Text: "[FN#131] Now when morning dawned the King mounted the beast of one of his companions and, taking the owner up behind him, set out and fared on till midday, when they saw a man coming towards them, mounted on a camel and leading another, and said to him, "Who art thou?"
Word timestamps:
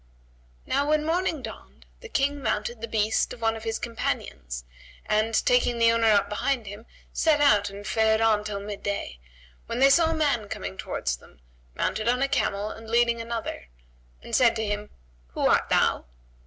"[FN#131] 0.01 0.67
Now 0.73 0.89
when 0.89 1.05
morning 1.05 1.41
dawned 1.43 1.85
the 1.99 2.09
King 2.09 2.41
mounted 2.41 2.81
the 2.81 2.87
beast 2.87 3.33
of 3.33 3.41
one 3.41 3.55
of 3.55 3.63
his 3.65 3.77
companions 3.77 4.65
and, 5.05 5.35
taking 5.45 5.77
the 5.77 5.91
owner 5.91 6.07
up 6.09 6.27
behind 6.27 6.65
him, 6.65 6.87
set 7.13 7.39
out 7.39 7.69
and 7.69 7.85
fared 7.85 8.19
on 8.19 8.43
till 8.43 8.59
midday, 8.59 9.19
when 9.67 9.77
they 9.77 9.91
saw 9.91 10.09
a 10.09 10.15
man 10.15 10.49
coming 10.49 10.75
towards 10.75 11.17
them, 11.17 11.39
mounted 11.75 12.07
on 12.07 12.23
a 12.23 12.27
camel 12.27 12.71
and 12.71 12.89
leading 12.89 13.21
another, 13.21 13.67
and 14.23 14.35
said 14.35 14.55
to 14.55 14.65
him, 14.65 14.89
"Who 15.33 15.41
art 15.45 15.69
thou?" 15.69 16.05